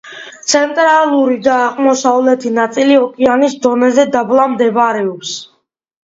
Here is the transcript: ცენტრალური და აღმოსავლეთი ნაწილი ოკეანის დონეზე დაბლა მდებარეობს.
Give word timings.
ცენტრალური 0.51 1.35
და 1.47 1.57
აღმოსავლეთი 1.65 2.51
ნაწილი 2.55 2.95
ოკეანის 3.01 3.53
დონეზე 3.65 4.05
დაბლა 4.15 4.47
მდებარეობს. 4.55 5.35